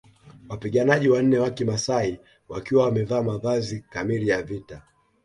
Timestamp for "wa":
1.39-1.49